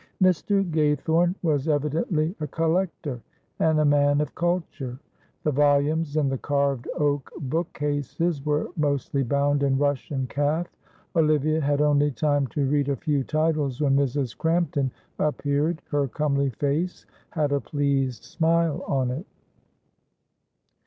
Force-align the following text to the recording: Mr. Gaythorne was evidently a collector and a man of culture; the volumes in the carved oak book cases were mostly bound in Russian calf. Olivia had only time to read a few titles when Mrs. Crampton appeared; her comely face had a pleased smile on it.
Mr. 0.19 0.67
Gaythorne 0.67 1.35
was 1.43 1.67
evidently 1.67 2.33
a 2.39 2.47
collector 2.47 3.21
and 3.59 3.79
a 3.79 3.85
man 3.85 4.19
of 4.19 4.33
culture; 4.33 4.97
the 5.43 5.51
volumes 5.51 6.17
in 6.17 6.27
the 6.27 6.39
carved 6.39 6.87
oak 6.97 7.29
book 7.41 7.71
cases 7.73 8.43
were 8.43 8.69
mostly 8.75 9.21
bound 9.21 9.61
in 9.61 9.77
Russian 9.77 10.25
calf. 10.25 10.67
Olivia 11.15 11.61
had 11.61 11.81
only 11.81 12.09
time 12.09 12.47
to 12.47 12.65
read 12.65 12.89
a 12.89 12.95
few 12.95 13.23
titles 13.23 13.79
when 13.79 13.95
Mrs. 13.95 14.35
Crampton 14.35 14.89
appeared; 15.19 15.83
her 15.91 16.07
comely 16.07 16.49
face 16.49 17.05
had 17.29 17.51
a 17.51 17.61
pleased 17.61 18.23
smile 18.23 18.83
on 18.87 19.11
it. 19.11 19.27